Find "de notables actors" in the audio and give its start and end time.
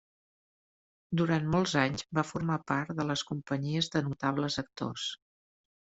3.97-5.05